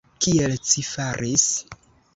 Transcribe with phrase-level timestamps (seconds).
[0.25, 1.47] Kiel ci faris?